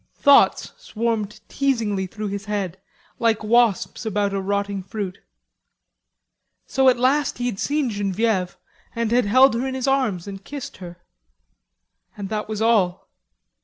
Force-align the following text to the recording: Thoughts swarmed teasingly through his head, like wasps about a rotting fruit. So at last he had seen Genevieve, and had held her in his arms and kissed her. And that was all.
Thoughts 0.15 0.71
swarmed 0.79 1.41
teasingly 1.47 2.07
through 2.07 2.29
his 2.29 2.45
head, 2.45 2.79
like 3.19 3.43
wasps 3.43 4.03
about 4.03 4.33
a 4.33 4.41
rotting 4.41 4.81
fruit. 4.81 5.19
So 6.65 6.89
at 6.89 6.97
last 6.97 7.37
he 7.37 7.45
had 7.45 7.59
seen 7.59 7.91
Genevieve, 7.91 8.57
and 8.95 9.11
had 9.11 9.25
held 9.25 9.53
her 9.53 9.67
in 9.67 9.75
his 9.75 9.87
arms 9.87 10.25
and 10.27 10.43
kissed 10.43 10.77
her. 10.77 10.97
And 12.17 12.29
that 12.29 12.49
was 12.49 12.63
all. 12.63 13.09